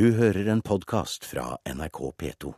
Du 0.00 0.06
hører 0.16 0.46
en 0.48 0.62
podkast 0.64 1.26
fra 1.28 1.58
NRK 1.68 1.98
P2. 2.22 2.50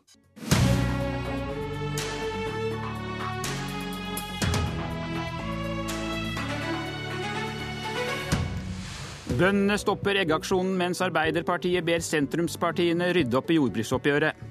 Bøndene 9.41 9.81
stopper 9.83 10.21
eggaksjonen 10.23 10.79
mens 10.79 11.03
Arbeiderpartiet 11.03 11.83
ber 11.83 12.07
sentrumspartiene 12.07 13.11
rydde 13.19 13.41
opp 13.43 13.51
i 13.51 13.59
jordbruksoppgjøret. 13.59 14.47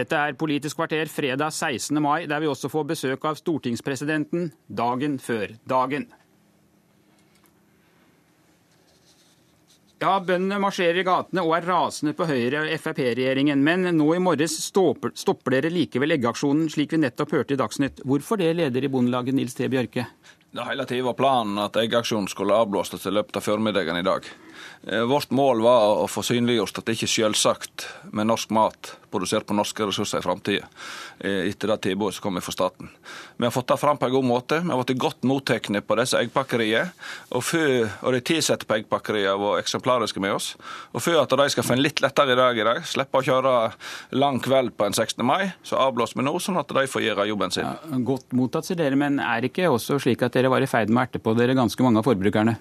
Dette 0.00 0.16
er 0.16 0.40
Politisk 0.40 0.80
kvarter 0.80 1.12
fredag 1.12 1.52
16. 1.52 2.00
mai, 2.00 2.24
der 2.24 2.40
vi 2.40 2.48
også 2.48 2.72
får 2.72 2.92
besøk 2.96 3.28
av 3.28 3.36
stortingspresidenten 3.44 4.54
dagen 4.64 5.20
før 5.20 5.58
dagen. 5.68 6.08
Ja, 10.04 10.18
Bøndene 10.20 10.58
marsjerer 10.60 10.98
i 11.00 11.02
gatene 11.06 11.40
og 11.46 11.54
er 11.56 11.64
rasende 11.64 12.12
på 12.12 12.26
Høyre- 12.28 12.60
og 12.60 12.80
Frp-regjeringen. 12.82 13.62
Men 13.64 13.88
nå 13.96 14.08
i 14.12 14.20
morges 14.20 14.58
stopper, 14.60 15.14
dere 15.54 15.70
likevel 15.72 16.12
eggaksjonen, 16.18 16.66
slik 16.68 16.92
vi 16.92 17.00
nettopp 17.00 17.32
hørte 17.32 17.56
i 17.56 17.60
Dagsnytt. 17.60 18.02
Hvorfor 18.04 18.36
det, 18.36 18.50
leder 18.58 18.84
i 18.84 18.90
Bondelaget 18.92 19.32
Nils 19.38 19.56
T. 19.56 19.64
Bjørke? 19.72 20.04
Det 20.52 20.66
hele 20.68 20.84
tiden 20.84 21.08
var 21.08 21.16
planen 21.16 21.56
at 21.64 21.78
eggaksjonen 21.80 22.28
skulle 22.28 22.52
avblåses 22.52 23.08
i 23.08 23.14
løpet 23.16 23.40
av 23.40 23.46
formiddagen 23.48 23.96
i 23.96 24.04
dag. 24.04 24.28
Eh, 24.86 25.04
vårt 25.08 25.30
mål 25.30 25.62
var 25.64 26.02
å 26.02 26.08
få 26.10 26.24
synliggjort 26.26 26.80
at 26.80 26.88
det 26.88 26.98
ikke 26.98 27.08
er 27.08 27.14
selvsagt 27.14 27.88
med 28.12 28.28
norsk 28.28 28.52
mat 28.54 28.94
produsert 29.14 29.46
på 29.46 29.54
norske 29.54 29.86
ressurser 29.86 30.18
i 30.18 30.24
framtida, 30.24 30.66
eh, 31.22 31.46
etter 31.50 31.70
det 31.70 31.78
tilbudet 31.86 32.16
som 32.16 32.26
kommer 32.26 32.42
fra 32.42 32.52
staten. 32.52 32.90
Vi 33.36 33.46
har 33.46 33.52
fått 33.54 33.68
det 33.70 33.78
fram 33.78 33.98
på 33.98 34.08
en 34.08 34.12
god 34.16 34.26
måte. 34.26 34.60
Vi 34.60 34.70
har 34.70 34.82
blitt 34.82 34.98
godt 34.98 35.22
mottatt 35.22 35.70
på 35.86 35.96
disse 36.00 36.18
eggpakkeriene. 36.18 36.90
Og, 37.30 37.44
og 38.02 38.12
de 38.14 38.36
ansatte 38.36 38.66
på 38.66 38.78
eggpakkeriene 38.78 39.38
var 39.38 39.60
eksemplariske 39.62 40.20
med 40.20 40.34
oss. 40.34 40.54
Og 40.92 41.02
for 41.02 41.20
at 41.20 41.30
de 41.30 41.48
skal 41.50 41.66
få 41.66 41.76
en 41.76 41.84
litt 41.84 42.02
lettere 42.02 42.34
dag 42.38 42.58
i 42.58 42.66
dag, 42.66 42.82
slippe 42.86 43.20
å 43.20 43.26
kjøre 43.26 43.54
lang 44.18 44.40
kveld 44.42 44.74
på 44.76 44.88
en 44.88 44.96
16. 44.96 45.22
mai, 45.26 45.52
så 45.62 45.78
avblåser 45.78 46.18
vi 46.18 46.26
nå, 46.26 46.34
sånn 46.42 46.58
at 46.60 46.74
de 46.74 46.86
får 46.90 47.06
gjøre 47.06 47.28
jobben 47.30 47.54
sin. 47.54 47.64
Ja, 47.68 48.02
godt 48.10 48.34
mottatt, 48.34 48.66
sier 48.66 48.80
dere, 48.80 48.98
men 48.98 49.20
er 49.22 49.42
det 49.42 49.52
ikke 49.52 49.70
også 49.70 50.00
slik 50.02 50.26
at 50.26 50.34
dere 50.34 50.52
var 50.52 50.64
i 50.64 50.70
ferd 50.70 50.90
med 50.90 51.04
å 51.04 51.06
erte 51.06 51.22
på 51.22 51.38
dere 51.38 51.56
ganske 51.58 51.86
mange 51.86 52.02
av 52.02 52.08
forbrukerne? 52.10 52.58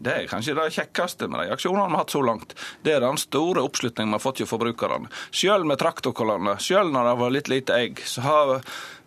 Det 0.00 0.12
er 0.16 0.28
kanskje 0.30 0.54
det 0.56 0.70
kjekkeste 0.72 1.26
med 1.28 1.42
de 1.42 1.52
aksjonene 1.52 1.90
vi 1.90 1.92
har 1.92 2.00
hatt 2.00 2.14
så 2.14 2.22
langt. 2.24 2.54
Det 2.80 2.94
er 2.94 3.02
den 3.04 3.18
store 3.20 3.60
oppslutningen 3.66 4.14
vi 4.14 4.16
har 4.16 4.22
fått 4.22 4.40
hos 4.40 4.48
forbrukerne. 4.48 5.10
Selv 5.28 5.68
med 5.68 5.76
traktorkolonner, 5.82 6.56
selv 6.56 6.94
når 6.94 7.10
det 7.10 7.18
var 7.20 7.34
litt 7.34 7.50
lite 7.52 7.76
egg, 7.76 8.00
så 8.08 8.24
har 8.24 8.54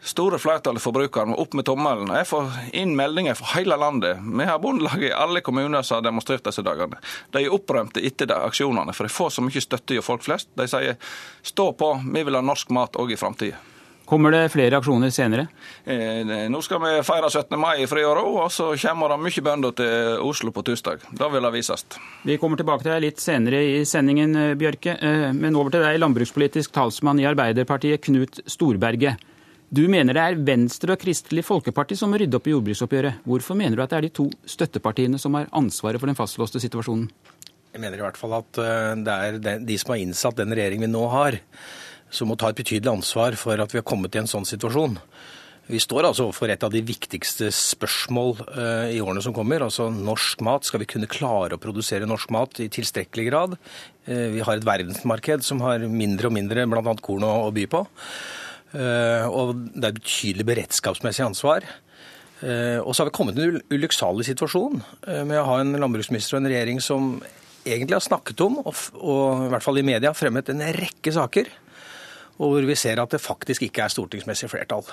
store 0.05 0.37
flertallet 0.37 0.83
forbrukere 0.83 1.33
opp 1.41 1.57
med 1.57 1.65
tommelen. 1.65 2.13
Jeg 2.13 2.29
får 2.29 2.53
inn 2.77 2.93
meldinger 2.99 3.39
fra 3.39 3.55
hele 3.55 3.79
landet. 3.81 4.21
Vi 4.21 4.45
har 4.45 4.61
bondelag 4.61 5.07
i 5.09 5.11
alle 5.17 5.41
kommuner 5.41 5.81
som 5.81 5.97
har 5.97 6.05
demonstrert 6.05 6.45
disse 6.45 6.61
dagene. 6.61 7.01
De 7.33 7.41
er 7.41 7.57
opprømte 7.57 8.03
etter 8.05 8.29
de 8.29 8.37
aksjonene, 8.37 8.93
for 8.93 9.09
de 9.09 9.17
får 9.17 9.33
så 9.33 9.45
mye 9.45 9.65
støtte 9.65 9.97
hos 9.97 10.05
folk 10.05 10.29
flest. 10.29 10.53
De 10.53 10.69
sier 10.69 10.99
stå 11.41 11.71
på, 11.79 11.93
vi 12.05 12.27
vil 12.27 12.37
ha 12.37 12.45
norsk 12.45 12.69
mat 12.75 13.01
òg 13.01 13.17
i 13.17 13.19
framtida. 13.19 13.57
Kommer 14.05 14.33
det 14.35 14.49
flere 14.51 14.77
aksjoner 14.81 15.11
senere? 15.15 15.45
Eh, 15.87 16.27
nå 16.51 16.59
skal 16.63 16.81
vi 16.83 16.91
feire 17.07 17.29
17. 17.29 17.55
mai 17.59 17.85
i 17.85 17.87
fri 17.87 18.01
og 18.03 18.17
ro, 18.17 18.25
og 18.43 18.49
så 18.51 18.73
kommer 18.81 19.13
det 19.13 19.19
mye 19.23 19.43
bønder 19.45 19.75
til 19.77 20.23
Oslo 20.27 20.51
på 20.51 20.63
tirsdag. 20.67 21.05
Da 21.15 21.29
vil 21.31 21.45
det 21.45 21.53
vises. 21.55 21.85
Vi 22.27 22.35
kommer 22.41 22.59
tilbake 22.59 22.83
til 22.83 22.91
deg 22.91 23.05
litt 23.05 23.23
senere 23.23 23.61
i 23.63 23.85
sendingen, 23.87 24.35
eh, 24.35 24.55
Bjørke. 24.59 24.97
Eh, 24.99 25.31
men 25.31 25.55
over 25.55 25.71
til 25.71 25.85
deg, 25.85 26.01
landbrukspolitisk 26.03 26.73
talsmann 26.75 27.21
i 27.21 27.29
Arbeiderpartiet, 27.29 28.03
Knut 28.03 28.41
Storberget. 28.45 29.23
Du 29.71 29.87
mener 29.87 30.13
det 30.13 30.21
er 30.21 30.35
Venstre 30.35 30.93
og 30.93 30.99
Kristelig 30.99 31.45
Folkeparti 31.47 31.95
som 31.97 32.11
må 32.11 32.19
rydde 32.19 32.35
opp 32.35 32.45
i 32.45 32.51
jordbruksoppgjøret. 32.51 33.23
Hvorfor 33.23 33.55
mener 33.55 33.77
du 33.77 33.83
at 33.83 33.89
det 33.89 33.97
er 33.97 34.01
de 34.09 34.17
to 34.19 34.27
støttepartiene 34.45 35.17
som 35.17 35.33
har 35.33 35.47
ansvaret 35.55 35.97
for 35.97 36.11
den 36.11 36.19
fastlåste 36.19 36.59
situasjonen? 36.59 37.07
Jeg 37.73 37.81
mener 37.81 37.97
i 37.97 38.05
hvert 38.05 38.19
fall 38.19 38.35
at 38.37 38.51
det 38.53 39.09
er 39.09 39.63
de 39.63 39.77
som 39.81 39.95
har 39.95 40.03
innsatt 40.03 40.37
den 40.37 40.53
regjeringen 40.53 40.85
vi 40.85 40.93
nå 40.93 41.07
har 41.09 41.39
som 42.13 42.29
må 42.29 42.37
ta 42.39 42.51
et 42.51 42.59
betydelig 42.59 42.91
ansvar 42.91 43.37
for 43.39 43.59
at 43.59 43.73
vi 43.73 43.81
har 43.81 43.87
kommet 43.87 44.15
i 44.15 44.21
en 44.21 44.29
sånn 44.29 44.47
situasjon. 44.47 44.99
Vi 45.63 45.79
står 45.79 46.03
altså 46.09 46.25
overfor 46.25 46.51
et 46.51 46.63
av 46.65 46.73
de 46.73 46.81
viktigste 46.83 47.47
spørsmål 47.55 48.33
uh, 48.49 48.89
i 48.91 48.99
årene 48.99 49.23
som 49.23 49.35
kommer. 49.35 49.63
Altså 49.63 49.87
norsk 49.93 50.43
mat. 50.43 50.67
Skal 50.67 50.83
vi 50.83 50.89
kunne 50.91 51.07
klare 51.07 51.55
å 51.55 51.61
produsere 51.61 52.09
norsk 52.09 52.33
mat 52.35 52.59
i 52.59 52.67
tilstrekkelig 52.73 53.27
grad? 53.29 53.55
Uh, 54.09 54.27
vi 54.35 54.43
har 54.43 54.59
et 54.59 54.67
verdensmarked 54.67 55.45
som 55.47 55.63
har 55.63 55.85
mindre 55.87 56.27
og 56.27 56.35
mindre 56.35 56.67
bl.a. 56.67 56.95
korn 56.99 57.23
å, 57.29 57.47
by 57.55 57.65
på. 57.71 57.85
Uh, 58.73 59.23
og 59.29 59.55
det 59.71 59.85
er 59.85 59.93
et 59.93 60.01
betydelig 60.01 60.49
beredskapsmessig 60.51 61.25
ansvar. 61.29 61.65
og 62.43 62.89
så 62.91 62.99
har 62.99 63.07
vi 63.07 63.15
kommet 63.15 63.37
i 63.39 63.43
en 63.45 63.61
ulykksalig 63.71 64.25
situasjon 64.27 64.81
med 65.29 65.37
å 65.39 65.45
ha 65.47 65.61
en 65.61 65.77
landbruksminister 65.79 66.35
og 66.35 66.41
en 66.41 66.49
regjering 66.51 66.81
som 66.83 67.13
egentlig 67.63 67.95
har 67.95 68.03
snakket 68.03 68.41
om, 68.43 68.57
og 68.65 69.45
i 69.45 69.51
hvert 69.53 69.63
fall 69.63 69.79
i 69.79 69.85
media 69.87 70.11
fremmet 70.11 70.51
en 70.51 70.65
rekke 70.75 71.13
saker 71.15 71.47
og 72.39 72.53
hvor 72.53 72.67
vi 72.67 72.77
ser 72.79 73.01
at 73.01 73.13
det 73.13 73.21
faktisk 73.21 73.65
ikke 73.67 73.85
er 73.85 73.93
stortingsmessig 73.93 74.49
flertall. 74.51 74.87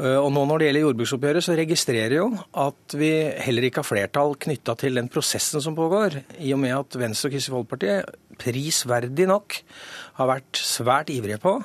Eh, 0.00 0.18
og 0.18 0.32
nå 0.34 0.44
Når 0.48 0.58
det 0.58 0.68
gjelder 0.68 0.84
jordbruksoppgjøret, 0.88 1.44
så 1.44 1.56
registrerer 1.58 2.16
jo 2.16 2.28
at 2.58 2.96
vi 2.98 3.12
heller 3.46 3.68
ikke 3.68 3.82
har 3.82 3.90
flertall 3.90 4.34
knytta 4.34 4.74
til 4.80 4.98
den 4.98 5.08
prosessen 5.08 5.62
som 5.62 5.76
pågår, 5.76 6.18
i 6.40 6.52
og 6.52 6.58
med 6.64 6.74
at 6.74 6.98
Venstre 6.98 7.30
og 7.30 7.36
Kristelig 7.36 7.54
Folkeparti 7.54 8.36
prisverdig 8.40 9.28
nok 9.30 9.60
har 10.18 10.30
vært 10.30 10.58
svært 10.58 11.12
ivrige 11.14 11.38
på 11.38 11.60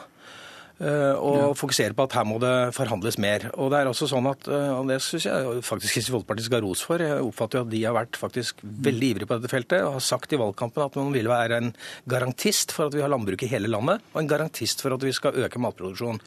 og 0.79 1.35
ja. 1.35 1.47
fokusere 1.59 1.95
på 1.95 2.05
at 2.07 2.13
her 2.15 2.27
må 2.27 2.37
det 2.39 2.53
forhandles 2.75 3.17
mer. 3.19 3.49
Og 3.59 3.71
det 3.73 3.81
er 3.81 3.89
også 3.89 4.07
sånn 4.07 4.29
at, 4.29 4.47
eh, 4.47 4.69
og 4.71 4.87
det 4.87 4.99
syns 5.03 5.27
jeg 5.27 5.63
faktisk 5.67 5.97
Kristelig 5.97 6.15
Folkeparti 6.15 6.45
skal 6.45 6.61
ha 6.61 6.65
ros 6.65 6.83
for. 6.87 7.03
Jeg 7.03 7.25
oppfatter 7.25 7.59
jo 7.59 7.65
at 7.65 7.71
de 7.73 7.81
har 7.83 7.95
vært 7.97 8.19
faktisk 8.19 8.63
veldig 8.63 9.09
ivrige 9.13 9.29
på 9.29 9.39
dette 9.39 9.51
feltet 9.51 9.83
og 9.83 9.97
har 9.97 10.05
sagt 10.05 10.35
i 10.35 10.39
valgkampen 10.39 10.85
at 10.85 10.95
man 10.99 11.11
vil 11.15 11.27
være 11.31 11.59
en 11.59 11.73
garantist 12.09 12.71
for 12.75 12.87
at 12.87 12.95
vi 12.95 13.03
har 13.03 13.11
landbruk 13.11 13.43
i 13.43 13.51
hele 13.51 13.71
landet, 13.71 14.05
og 14.13 14.21
en 14.21 14.31
garantist 14.31 14.83
for 14.85 14.95
at 14.95 15.03
vi 15.03 15.13
skal 15.15 15.35
øke 15.43 15.61
matproduksjonen. 15.61 16.21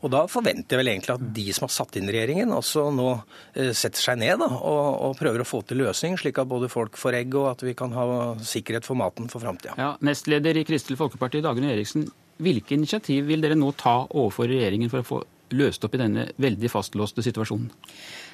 Og 0.00 0.14
da 0.14 0.24
forventer 0.30 0.76
jeg 0.76 0.82
vel 0.82 0.92
egentlig 0.94 1.16
at 1.16 1.28
de 1.36 1.46
som 1.56 1.68
har 1.68 1.74
satt 1.74 2.00
inn 2.00 2.08
regjeringen, 2.10 2.54
også 2.56 2.86
nå 2.96 3.10
eh, 3.12 3.74
setter 3.76 4.00
seg 4.00 4.20
ned 4.22 4.40
da, 4.40 4.48
og, 4.48 4.86
og, 5.10 5.18
prøver 5.20 5.44
å 5.44 5.48
få 5.48 5.60
til 5.68 5.82
løsning, 5.84 6.16
slik 6.20 6.40
at 6.40 6.48
både 6.48 6.70
folk 6.72 6.96
får 7.00 7.20
egg 7.20 7.36
og 7.36 7.50
at 7.52 7.66
vi 7.66 7.76
kan 7.76 7.92
ha 7.96 8.08
sikkerhet 8.40 8.88
for 8.88 8.98
maten 8.98 9.28
for 9.32 9.44
framtida. 9.44 9.76
Ja, 9.80 9.92
nestleder 10.04 10.56
i 10.56 10.64
Kristelig 10.68 11.00
Folkeparti, 11.00 11.44
Dagrun 11.44 11.68
Eriksen. 11.68 12.08
Hvilke 12.40 12.76
initiativ 12.76 13.28
vil 13.28 13.44
dere 13.44 13.58
nå 13.58 13.72
ta 13.78 14.00
overfor 14.08 14.48
regjeringen 14.50 14.92
for 14.92 15.02
å 15.02 15.08
få 15.10 15.20
løst 15.56 15.84
opp 15.84 15.94
i 15.96 16.00
denne 16.00 16.28
veldig 16.40 16.70
fastlåste 16.70 17.24
situasjonen? 17.26 17.70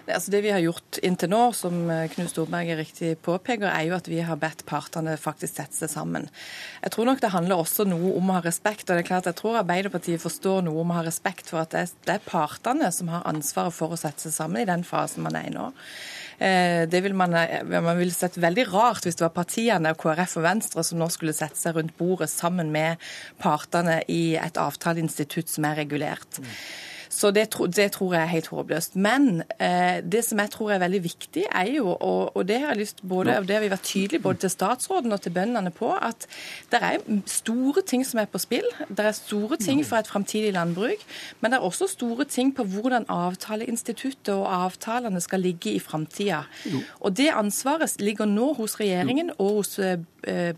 Altså 0.07 0.31
det 0.31 0.45
vi 0.45 0.53
har 0.55 0.61
gjort 0.63 1.01
inntil 1.03 1.33
nå, 1.33 1.41
som 1.57 1.89
eh, 1.91 2.05
Knut 2.13 2.31
Storberget 2.31 2.79
riktig 2.79 3.09
påpeker, 3.27 3.67
er 3.67 3.89
jo 3.89 3.97
at 3.97 4.07
vi 4.07 4.21
har 4.23 4.39
bedt 4.39 4.63
partene 4.69 5.17
faktisk 5.19 5.57
sette 5.57 5.75
seg 5.81 5.91
sammen. 5.91 6.29
Jeg 6.85 6.95
tror 6.95 7.09
nok 7.09 7.23
det 7.25 7.33
handler 7.35 7.59
også 7.59 7.89
noe 7.91 8.13
om 8.15 8.31
å 8.31 8.37
ha 8.37 8.45
respekt. 8.45 8.87
og 8.87 8.95
det 8.95 9.03
er 9.03 9.09
klart 9.09 9.27
Jeg 9.27 9.39
tror 9.41 9.59
Arbeiderpartiet 9.65 10.23
forstår 10.23 10.63
noe 10.69 10.85
om 10.85 10.93
å 10.95 11.01
ha 11.01 11.07
respekt 11.07 11.51
for 11.51 11.65
at 11.65 11.75
det 11.75 12.15
er 12.15 12.23
partene 12.23 12.93
som 12.95 13.11
har 13.11 13.27
ansvaret 13.27 13.75
for 13.75 13.97
å 13.97 13.99
sette 13.99 14.29
seg 14.29 14.37
sammen 14.37 14.63
i 14.63 14.71
den 14.71 14.87
fasen 14.87 15.27
man 15.27 15.41
er 15.41 15.51
i 15.51 15.57
nå. 15.57 15.73
Eh, 16.39 16.85
det 16.89 17.01
vil 17.05 17.15
man, 17.17 17.35
eh, 17.35 17.63
man 17.65 17.97
ville 17.99 18.13
sett 18.13 18.37
veldig 18.37 18.67
rart 18.73 19.07
hvis 19.07 19.17
det 19.17 19.25
var 19.25 19.37
partiene 19.37 19.95
KrF 19.97 20.37
og 20.41 20.45
Venstre 20.45 20.85
som 20.85 21.01
nå 21.01 21.09
skulle 21.13 21.37
sette 21.37 21.59
seg 21.61 21.79
rundt 21.79 21.97
bordet 21.97 22.29
sammen 22.33 22.73
med 22.75 23.01
partene 23.43 24.03
i 24.13 24.37
et 24.41 24.61
avtaleinstitutt 24.61 25.49
som 25.53 25.69
er 25.69 25.81
regulert. 25.81 26.41
Mm. 26.41 26.53
Så 27.17 27.31
det, 27.33 27.47
det, 27.73 27.87
tror 27.95 28.15
jeg 28.15 28.23
er 28.23 28.33
helt 28.35 28.51
håpløst. 28.53 28.97
Men 29.01 29.43
eh, 29.57 30.03
det 30.05 30.21
som 30.27 30.41
jeg 30.43 30.51
tror 30.53 30.75
er 30.75 30.83
veldig 30.83 31.01
viktig, 31.05 31.47
er 31.49 31.71
jo, 31.73 31.89
og, 31.95 32.37
og 32.37 32.45
det 32.49 32.59
har 32.61 32.75
jeg 32.75 32.83
lyst 32.83 33.01
både, 33.09 33.39
og 33.41 33.49
det 33.49 33.57
har 33.57 33.65
vi 33.65 33.71
vært 33.73 33.89
tydelige 33.89 34.23
både 34.23 34.43
til 34.45 34.53
statsråden 34.53 35.17
og 35.17 35.23
til 35.25 35.33
bøndene 35.33 35.73
på, 35.73 35.95
at 35.97 36.27
det 36.73 36.81
er 36.83 37.01
store 37.31 37.85
ting 37.89 38.05
som 38.07 38.21
er 38.21 38.29
på 38.29 38.41
spill. 38.43 38.69
Det 38.89 39.07
er 39.07 39.17
store 39.17 39.57
ting 39.57 39.81
for 39.87 39.97
et 39.97 40.11
framtidig 40.11 40.53
landbruk, 40.53 41.07
men 41.41 41.53
det 41.53 41.61
er 41.61 41.65
også 41.65 41.89
store 41.89 42.27
ting 42.29 42.53
på 42.57 42.67
hvordan 42.69 43.09
avtaleinstituttet 43.09 44.35
og 44.35 44.45
avtalene 44.53 45.23
skal 45.25 45.41
ligge 45.41 45.73
i 45.73 45.81
framtida. 45.81 46.43
Og 47.01 47.17
det 47.17 47.31
ansvaret 47.33 47.97
ligger 48.03 48.29
nå 48.29 48.53
hos 48.61 48.77
regjeringen 48.81 49.33
og 49.39 49.63
hos 49.63 49.79
eh, 49.79 49.97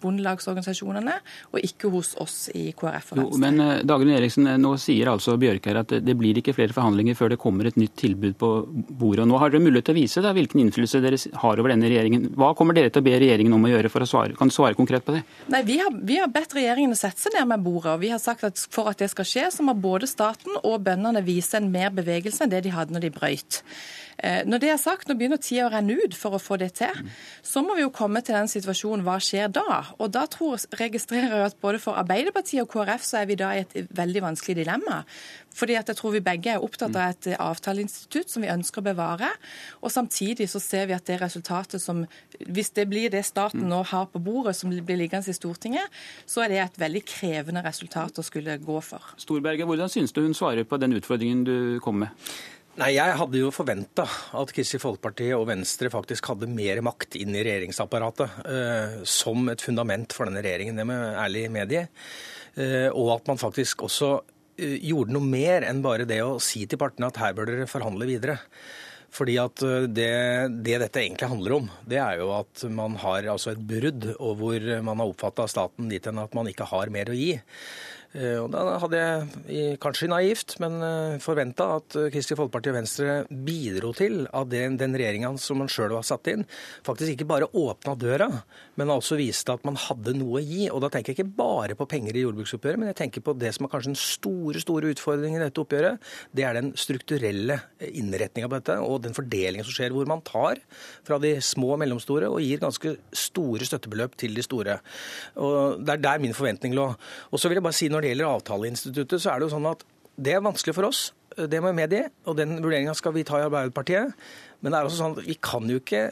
bondelagsorganisasjonene, 0.01 1.17
og 1.53 1.65
ikke 1.65 1.91
hos 1.93 2.15
oss 2.23 2.37
i 2.55 2.71
KrF 2.77 3.13
og 3.13 3.21
Venstre. 3.21 3.37
Jo, 3.37 3.43
men 3.43 3.63
eh, 3.65 3.83
Dagrun 3.89 4.13
Eriksen, 4.15 4.49
nå 4.63 4.75
sier 4.81 5.11
altså 5.13 5.37
Bjørk 5.41 5.69
her 5.71 5.83
at 5.83 5.95
det 6.05 6.17
blir 6.19 6.41
ikke 6.41 6.55
flere 6.57 6.77
forhandlinger 6.77 7.19
før 7.19 7.35
det 7.35 7.41
kommer 7.43 7.69
et 7.69 7.79
nytt 7.81 7.97
tilbud 8.01 8.39
på 8.41 8.53
bordet. 8.71 9.25
Og 9.25 9.31
nå 9.33 9.41
har 9.43 9.53
dere 9.53 9.65
mulighet 9.65 9.91
til 9.91 9.97
å 9.97 10.01
vise 10.01 10.25
da, 10.25 10.33
hvilken 10.37 10.63
innflytelse 10.65 11.03
dere 11.05 11.21
har 11.45 11.63
over 11.63 11.75
denne 11.75 11.91
regjeringen. 11.91 12.31
Hva 12.39 12.53
kommer 12.59 12.77
dere 12.79 12.93
til 12.95 13.03
å 13.03 13.09
be 13.09 13.17
regjeringen 13.21 13.57
om 13.57 13.69
å 13.69 13.73
gjøre 13.73 13.93
for 13.93 14.05
å 14.05 14.11
svare? 14.11 14.37
Kan 14.39 14.53
du 14.53 14.57
svare 14.57 14.79
konkret 14.79 15.07
på 15.07 15.17
det? 15.17 15.23
Nei, 15.53 15.63
vi 15.69 15.79
har, 15.83 15.93
vi 15.93 16.19
har 16.21 16.33
bedt 16.33 16.57
regjeringen 16.59 16.97
å 16.97 16.99
sette 16.99 17.27
seg 17.27 17.37
ned 17.39 17.49
med 17.53 17.65
bordet. 17.65 17.95
og 17.95 18.03
Vi 18.05 18.13
har 18.15 18.23
sagt 18.23 18.47
at 18.49 18.61
for 18.73 18.91
at 18.91 19.01
det 19.03 19.11
skal 19.13 19.29
skje, 19.29 19.49
så 19.55 19.67
må 19.67 19.77
både 19.79 20.11
staten 20.11 20.59
og 20.63 20.83
bøndene 20.87 21.25
vise 21.27 21.59
en 21.59 21.73
mer 21.73 21.93
bevegelse 21.95 22.45
enn 22.45 22.53
det 22.53 22.65
de 22.67 22.75
hadde 22.75 22.95
når 22.95 23.09
de 23.09 23.15
brøyt. 23.15 23.63
Eh, 24.19 24.43
når 24.49 24.63
det 24.63 24.71
er 24.73 24.81
sagt, 24.83 25.07
nå 25.07 25.15
begynner 25.19 25.39
tida 25.39 25.69
å 25.69 25.73
renne 25.73 25.95
ut 25.95 26.15
for 26.19 26.35
å 26.35 26.43
få 26.43 26.59
det 26.59 26.73
til. 26.81 27.05
Så 27.47 27.63
må 27.63 27.77
vi 27.79 27.85
jo 27.85 27.95
komme 27.95 28.23
til 28.25 28.35
den 28.35 28.51
situasjonen, 28.51 29.05
hva 29.07 29.19
skjer 29.23 29.53
da? 29.55 29.58
Og 29.99 30.11
da 30.15 30.25
tror, 30.31 30.61
registrerer 30.81 31.35
jeg 31.35 31.51
at 31.51 31.59
både 31.63 31.81
for 31.83 31.99
Arbeiderpartiet 32.01 32.65
og 32.65 32.71
KrF 32.73 33.05
så 33.07 33.23
er 33.23 33.29
vi 33.31 33.39
da 33.39 33.53
i 33.57 33.63
et 33.65 33.93
veldig 33.97 34.25
vanskelig 34.25 34.59
dilemma. 34.61 35.03
Fordi 35.59 35.75
at 35.79 35.89
jeg 35.91 35.99
tror 35.99 36.15
vi 36.15 36.23
begge 36.23 36.53
er 36.55 36.65
opptatt 36.65 36.95
av 36.95 37.15
et 37.15 37.29
avtaleinstitutt 37.43 38.31
som 38.31 38.45
vi 38.45 38.51
ønsker 38.53 38.83
å 38.83 38.89
bevare. 38.91 39.31
Og 39.83 39.93
samtidig 39.93 40.47
så 40.53 40.61
ser 40.63 40.87
vi 40.91 40.97
at 40.97 41.07
det 41.09 41.21
resultatet 41.23 41.83
som 41.83 42.05
Hvis 42.39 42.71
det 42.77 42.87
blir 42.89 43.11
det 43.11 43.25
staten 43.27 43.65
nå 43.69 43.83
har 43.91 44.07
på 44.13 44.21
bordet, 44.23 44.55
som 44.57 44.71
blir 44.71 44.97
liggende 44.97 45.31
i 45.31 45.35
Stortinget, 45.35 45.91
så 46.27 46.45
er 46.45 46.53
det 46.53 46.61
et 46.63 46.79
veldig 46.79 47.03
krevende 47.05 47.63
resultat 47.65 48.19
å 48.19 48.23
skulle 48.23 48.59
gå 48.63 48.79
for. 48.85 49.03
Storberget, 49.19 49.67
hvordan 49.67 49.91
synes 49.91 50.15
du 50.15 50.23
hun 50.23 50.37
svarer 50.37 50.65
på 50.65 50.79
den 50.79 50.95
utfordringen 50.95 51.43
du 51.45 51.57
kom 51.83 52.05
med? 52.05 52.15
Nei, 52.79 52.93
Jeg 52.95 53.15
hadde 53.19 53.41
jo 53.41 53.51
forventa 53.51 54.05
at 54.39 54.53
Kristelig 54.55 54.85
Folkeparti 54.85 55.33
og 55.35 55.49
Venstre 55.49 55.91
faktisk 55.91 56.29
hadde 56.31 56.47
mer 56.47 56.79
makt 56.87 57.17
inn 57.19 57.35
i 57.35 57.43
regjeringsapparatet 57.43 58.37
eh, 58.47 58.99
som 59.03 59.51
et 59.51 59.65
fundament 59.65 60.15
for 60.15 60.31
denne 60.31 60.45
regjeringen, 60.45 60.79
det 60.79 60.87
med 60.87 61.17
ærlig 61.19 61.49
medie. 61.51 61.89
Eh, 62.55 62.87
og 62.93 63.17
at 63.17 63.33
man 63.33 63.43
faktisk 63.43 63.83
også 63.89 64.13
eh, 64.61 64.77
gjorde 64.93 65.17
noe 65.17 65.27
mer 65.27 65.67
enn 65.67 65.83
bare 65.83 66.07
det 66.07 66.21
å 66.23 66.39
si 66.43 66.69
til 66.71 66.79
partene 66.79 67.11
at 67.11 67.19
her 67.19 67.35
bør 67.35 67.51
dere 67.51 67.67
forhandle 67.71 68.07
videre. 68.07 68.39
Fordi 69.11 69.35
at 69.43 69.67
eh, 69.67 69.91
det, 69.91 70.15
det, 70.63 70.79
dette 70.85 71.03
egentlig 71.03 71.33
handler 71.35 71.59
om, 71.59 71.69
det 71.83 71.99
er 71.99 72.23
jo 72.23 72.31
at 72.39 72.63
man 72.71 72.95
har 73.03 73.27
altså 73.35 73.57
et 73.57 73.69
brudd, 73.75 74.13
og 74.21 74.39
hvor 74.39 74.71
man 74.87 75.03
har 75.03 75.11
oppfatta 75.11 75.51
staten 75.51 75.91
dit 75.91 76.07
hen 76.07 76.23
at 76.23 76.39
man 76.39 76.47
ikke 76.47 76.71
har 76.71 76.95
mer 76.95 77.11
å 77.11 77.19
gi. 77.19 77.33
Eh, 78.17 78.39
og 78.41 78.49
Da 78.55 78.63
hadde 78.81 78.99
jeg, 78.99 79.77
kanskje 79.83 80.09
naivt, 80.09 80.55
men 80.63 80.79
eh, 80.81 81.19
forventa 81.21 81.67
at 81.77 81.97
eh, 81.99 82.09
Kristelig 82.13 82.39
Folkeparti 82.39 82.71
og 82.73 82.79
Venstre 82.79 83.17
bidro 83.29 83.91
til 83.97 84.23
at 84.33 84.49
den, 84.49 84.79
den 84.81 84.97
regjeringa 84.97 85.35
som 85.43 85.61
man 85.61 85.69
sjøl 85.69 85.93
var 85.93 86.07
satt 86.09 86.31
inn, 86.33 86.47
faktisk 86.87 87.13
ikke 87.13 87.29
bare 87.29 87.51
åpna 87.53 87.93
døra, 88.01 88.31
men 88.81 88.93
altså 88.95 89.19
viste 89.21 89.53
at 89.53 89.67
man 89.69 89.77
hadde 89.77 90.15
noe 90.17 90.41
å 90.41 90.45
gi. 90.45 90.71
Og 90.73 90.81
Da 90.81 90.89
tenker 90.95 91.13
jeg 91.13 91.19
ikke 91.19 91.37
bare 91.37 91.77
på 91.77 91.89
penger 91.91 92.17
i 92.17 92.23
jordbruksoppgjøret, 92.25 92.81
men 92.81 92.91
jeg 92.95 92.99
tenker 93.03 93.25
på 93.27 93.35
det 93.37 93.53
som 93.57 93.69
er 93.69 93.73
kanskje 93.75 93.93
den 93.93 94.01
store 94.01 94.65
store 94.65 94.95
utfordringen 94.95 95.43
i 95.43 95.45
dette 95.45 95.61
oppgjøret. 95.61 96.09
Det 96.33 96.49
er 96.49 96.57
den 96.57 96.73
strukturelle 96.81 97.61
innretninga 97.91 98.49
på 98.49 98.63
dette, 98.63 98.79
og 98.81 99.03
den 99.05 99.17
fordelingen 99.19 99.69
som 99.69 99.77
skjer, 99.77 99.93
hvor 99.93 100.09
man 100.09 100.25
tar 100.25 100.63
fra 101.05 101.21
de 101.21 101.35
små 101.45 101.75
og 101.77 101.83
mellomstore 101.85 102.33
og 102.33 102.41
gir 102.41 102.65
ganske 102.65 102.97
store 103.13 103.69
støttebeløp 103.69 104.17
til 104.17 104.33
de 104.39 104.49
store. 104.49 104.81
Og 105.37 105.85
Det 105.85 105.99
er 105.99 106.05
der 106.09 106.25
min 106.25 106.37
forventning 106.37 106.73
lå. 106.73 106.89
Og 107.29 107.41
så 107.41 107.51
vil 107.51 107.61
jeg 107.61 107.69
bare 107.69 107.77
si 107.77 107.93
når 107.99 108.07
det 108.07 108.15
gjelder 108.15 108.33
avtaleinstituttet, 108.37 109.23
så 109.23 109.33
er 109.33 109.41
det 109.41 109.49
jo 109.49 109.55
sånn 109.57 109.73
at 109.73 109.83
det 110.19 110.35
er 110.35 110.45
vanskelig 110.45 110.75
for 110.77 110.89
oss. 110.89 111.09
Det 111.39 111.61
må 111.63 111.71
vi 111.73 111.81
medgi, 111.83 112.01
og 112.27 112.39
den 112.39 112.57
vurderinga 112.63 112.95
skal 112.99 113.15
vi 113.15 113.27
ta 113.27 113.39
i 113.39 113.47
Arbeiderpartiet. 113.47 114.15
Men 114.63 114.73
det 114.73 114.79
er 114.79 114.89
også 114.89 115.03
sånn 115.03 115.19
at 115.19 115.27
vi 115.27 115.37
kan 115.43 115.69
jo 115.71 115.79
ikke 115.83 116.09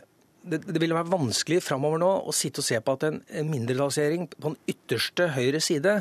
det, 0.47 0.61
det 0.63 0.79
ville 0.79 0.95
være 0.95 1.11
vanskelig 1.11 1.59
framover 1.65 1.99
nå 1.99 2.09
å 2.31 2.35
sitte 2.35 2.63
og 2.63 2.67
se 2.69 2.79
på 2.79 2.95
at 2.95 3.07
en, 3.09 3.17
mindretallsregjering 3.51 4.29
på 4.31 4.53
den 4.53 4.59
ytterste 4.71 5.27
høyre 5.35 5.59
side 5.65 5.97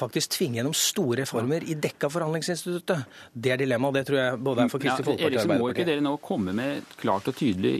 faktisk 0.00 0.38
tvinger 0.38 0.62
gjennom 0.62 0.76
store 0.76 1.20
reformer 1.20 1.66
i 1.68 1.76
dekka 1.76 2.08
forhandlingsinstituttet. 2.12 3.04
Det 3.34 3.52
er 3.52 3.60
dilemmaet, 3.60 3.92
og 3.92 3.98
det 3.98 4.06
tror 4.08 4.20
jeg 4.22 4.40
både 4.48 4.64
er 4.64 4.72
for 4.72 4.84
Kristelig 4.86 5.10
Folkeparti 5.10 5.26
og 5.26 5.42
Arbeiderpartiet. 5.42 5.66
Må 5.66 5.74
ikke 5.74 5.88
dere 5.90 6.06
nå 6.06 6.16
komme 6.24 6.56
med 6.56 6.80
et 6.80 6.98
klart 7.02 7.28
og 7.28 7.36
tydelig 7.36 7.74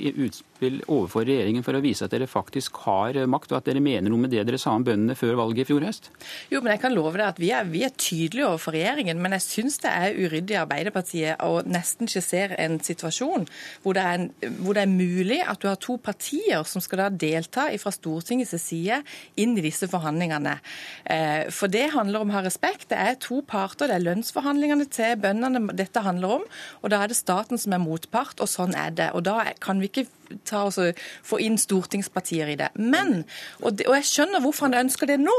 utspill 0.61 0.81
overfor 0.87 1.25
regjeringen 1.25 1.65
for 1.65 1.77
å 1.77 1.83
vise 1.83 2.05
at 2.05 2.13
dere 2.13 2.29
faktisk 2.31 2.83
har 2.85 3.17
makt, 3.27 3.53
og 3.53 3.61
at 3.61 3.71
dere 3.71 3.81
mener 3.81 4.11
noe 4.11 4.21
med 4.21 4.31
det 4.31 4.45
dere 4.47 4.61
sa 4.61 4.75
om 4.77 4.85
bøndene 4.85 5.17
før 5.19 5.39
valget 5.41 5.65
i 5.65 5.69
fjor 5.71 5.87
høst? 5.89 6.11
Jo, 6.53 6.61
men 6.61 6.75
jeg 6.75 6.83
kan 6.85 6.95
love 6.95 7.17
deg 7.17 7.27
at 7.27 7.41
vi 7.41 7.51
er, 7.57 7.67
vi 7.71 7.85
er 7.87 7.95
tydelige 7.97 8.49
overfor 8.49 8.77
regjeringen, 8.77 9.21
men 9.21 9.37
jeg 9.37 9.47
syns 9.47 9.81
det 9.83 9.91
er 9.91 10.19
uryddig 10.21 10.59
av 10.59 10.69
Arbeiderpartiet 10.69 11.41
å 11.43 11.63
nesten 11.67 12.11
skissere 12.11 12.59
en 12.61 12.79
situasjon 12.85 13.49
hvor 13.83 13.97
det, 13.97 14.05
er, 14.05 14.21
en, 14.21 14.55
hvor 14.61 14.77
det 14.77 14.85
er 14.85 14.93
mulig 14.93 15.41
at 15.43 15.61
du 15.63 15.69
har 15.71 15.81
to 15.81 15.97
partier 15.97 16.21
partier 16.21 16.65
som 16.69 16.83
skal 16.83 17.05
da 17.05 17.09
delta 17.11 17.69
fra 17.81 17.93
Stortingets 17.95 18.55
side 18.61 19.01
inn 19.41 19.57
i 19.59 19.65
disse 19.65 19.89
forhandlingene. 19.91 20.59
Eh, 21.05 21.49
for 21.55 21.73
det 21.73 21.91
handler 21.95 22.23
om 22.23 22.33
å 22.33 22.39
ha 22.39 22.45
respekt. 22.45 22.91
Det 22.91 22.99
er 22.99 23.19
to 23.21 23.41
parter. 23.47 23.89
Det 23.89 23.99
er 23.99 24.07
lønnsforhandlingene 24.07 24.89
til 24.91 25.17
bøndene 25.21 25.75
dette 25.77 26.03
handler 26.05 26.41
om. 26.41 26.47
Og 26.83 26.93
da 26.93 27.03
er 27.03 27.11
det 27.11 27.19
staten 27.19 27.61
som 27.61 27.75
er 27.75 27.83
motpart, 27.83 28.41
og 28.41 28.51
sånn 28.51 28.75
er 28.75 28.91
det. 28.91 29.11
Og 29.15 29.25
da 29.27 29.43
kan 29.63 29.81
vi 29.81 29.91
ikke 29.91 30.09
ta 30.47 30.65
oss 30.69 30.79
få 31.27 31.41
inn 31.43 31.59
stortingspartier 31.61 32.53
i 32.53 32.57
det. 32.61 32.71
Men, 32.79 33.25
og, 33.61 33.79
det, 33.79 33.89
og 33.89 33.97
jeg 33.99 34.09
skjønner 34.11 34.45
hvorfor 34.45 34.69
han 34.69 34.79
ønsker 34.85 35.11
det 35.11 35.19
nå. 35.23 35.39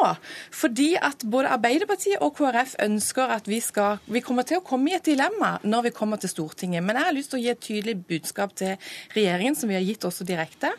Fordi 0.55 0.93
at 1.01 1.25
både 1.31 1.53
Arbeiderpartiet 1.55 2.21
og 2.21 2.35
KrF 2.37 2.77
ønsker 2.85 3.35
at 3.37 3.49
vi 3.49 3.61
skal 3.63 3.99
Vi 4.11 4.21
kommer 4.23 4.45
til 4.47 4.59
å 4.59 4.65
komme 4.65 4.91
i 4.91 4.95
et 4.97 5.05
dilemma 5.05 5.55
når 5.63 5.89
vi 5.89 5.95
kommer 5.95 6.19
til 6.21 6.31
Stortinget. 6.31 6.83
Men 6.83 6.99
jeg 6.99 7.07
har 7.07 7.15
lyst 7.15 7.33
til 7.33 7.39
å 7.39 7.43
gi 7.43 7.51
et 7.53 7.63
tydelig 7.63 7.97
budskap 8.07 8.53
til 8.57 8.77
regjeringen, 9.15 9.57
som 9.57 9.71
vi 9.71 9.77
har 9.77 9.85
gitt 9.85 10.05
også 10.07 10.27
direkte. 10.27 10.71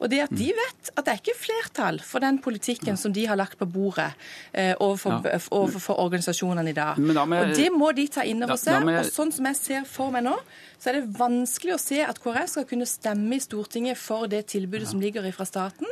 Og 0.00 0.08
det 0.08 0.22
at 0.24 0.32
de 0.32 0.48
vet 0.56 0.90
at 0.94 1.04
det 1.04 1.12
er 1.12 1.20
ikke 1.20 1.36
flertall 1.36 2.00
for 2.04 2.24
den 2.24 2.38
politikken 2.40 2.96
som 3.00 3.12
de 3.12 3.26
har 3.28 3.36
lagt 3.36 3.58
på 3.60 3.68
bordet 3.68 4.08
eh, 4.52 4.72
overfor, 4.80 5.20
ja. 5.28 5.40
overfor 5.52 6.00
organisasjonene 6.06 6.72
i 6.72 6.76
dag. 6.76 6.96
Og 6.96 7.52
det 7.56 7.68
må 7.74 7.92
de 7.96 8.06
ta 8.08 8.24
inn 8.24 8.40
over 8.46 8.56
seg. 8.60 8.88
Og 8.88 9.12
sånn 9.12 9.34
som 9.34 9.50
jeg 9.50 9.60
ser 9.60 9.88
for 9.88 10.14
meg 10.14 10.24
nå, 10.24 10.38
så 10.80 10.90
er 10.90 10.96
det 10.96 11.18
vanskelig 11.18 11.74
å 11.74 11.80
se 11.80 11.98
at 12.00 12.20
KrF 12.22 12.54
skal 12.54 12.68
kunne 12.70 12.88
stemme 12.88 13.36
i 13.36 13.42
Stortinget 13.42 14.00
for 14.00 14.30
det 14.32 14.46
tilbudet 14.54 14.88
som 14.88 15.02
ligger 15.02 15.26
fra 15.36 15.44
staten. 15.48 15.89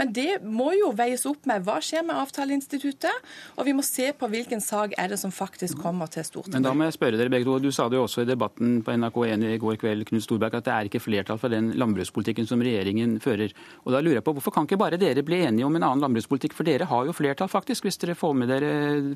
Men 0.00 0.12
det 0.14 0.40
må 0.42 0.72
jo 0.78 0.90
veies 0.96 1.24
opp 1.30 1.46
med 1.48 1.64
hva 1.66 1.78
skjer 1.84 2.04
med 2.06 2.18
avtaleinstituttet, 2.18 3.32
og 3.56 3.68
vi 3.68 3.74
må 3.76 3.84
se 3.86 4.10
på 4.16 4.28
hvilken 4.30 4.62
sak 4.64 4.96
er 4.98 5.12
det 5.12 5.20
som 5.20 5.32
faktisk 5.34 5.80
kommer 5.82 6.10
til 6.10 6.26
Stortinget. 6.26 6.58
Men 6.58 6.66
da 6.66 6.74
må 6.76 6.88
jeg 6.88 6.96
spørre 6.96 7.20
dere 7.20 7.32
begge 7.32 7.48
to. 7.48 7.58
Du 7.62 7.70
sa 7.74 7.88
det 7.88 7.98
jo 7.98 8.06
også 8.06 8.24
i 8.24 8.28
debatten 8.28 8.80
på 8.84 8.94
NRK1 8.94 9.46
i 9.54 9.60
går 9.62 9.78
kveld, 9.80 10.06
Knut 10.08 10.26
Storberg, 10.26 10.58
at 10.58 10.68
det 10.68 10.74
er 10.74 10.90
ikke 10.90 11.02
flertall 11.02 11.40
for 11.40 11.52
den 11.52 11.72
landbrukspolitikken 11.78 12.48
som 12.50 12.62
regjeringen 12.64 13.18
fører. 13.24 13.54
Og 13.84 13.94
da 13.94 14.02
lurer 14.02 14.18
jeg 14.18 14.26
på, 14.26 14.34
Hvorfor 14.34 14.50
kan 14.50 14.66
ikke 14.66 14.80
bare 14.80 14.98
dere 14.98 15.22
bli 15.22 15.44
enige 15.46 15.66
om 15.66 15.76
en 15.78 15.86
annen 15.86 16.02
landbrukspolitikk? 16.02 16.56
For 16.58 16.66
dere 16.66 16.88
har 16.90 17.06
jo 17.06 17.14
flertall, 17.14 17.50
faktisk, 17.50 17.86
hvis 17.86 18.00
dere 18.02 18.16
får 18.18 18.34
med 18.40 18.50
dere, 18.50 18.72